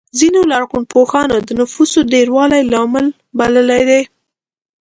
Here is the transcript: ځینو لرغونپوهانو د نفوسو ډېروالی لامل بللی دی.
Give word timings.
ځینو 0.19 0.39
لرغونپوهانو 0.51 1.35
د 1.47 1.49
نفوسو 1.59 1.99
ډېروالی 2.13 2.61
لامل 2.71 3.05
بللی 3.37 3.81
دی. 3.89 4.01